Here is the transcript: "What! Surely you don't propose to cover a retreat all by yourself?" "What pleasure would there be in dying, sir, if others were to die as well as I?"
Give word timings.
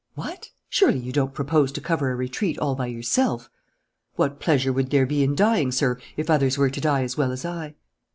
"What! 0.15 0.49
Surely 0.67 0.97
you 0.97 1.11
don't 1.11 1.31
propose 1.35 1.71
to 1.73 1.79
cover 1.79 2.09
a 2.09 2.15
retreat 2.15 2.57
all 2.57 2.73
by 2.73 2.87
yourself?" 2.87 3.51
"What 4.15 4.39
pleasure 4.39 4.73
would 4.73 4.89
there 4.89 5.05
be 5.05 5.21
in 5.23 5.35
dying, 5.35 5.71
sir, 5.71 5.99
if 6.17 6.27
others 6.27 6.57
were 6.57 6.71
to 6.71 6.81
die 6.81 7.03
as 7.03 7.17
well 7.17 7.31
as 7.31 7.45
I?" 7.45 7.75